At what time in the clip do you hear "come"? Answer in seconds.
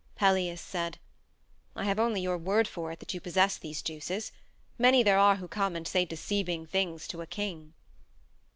5.47-5.75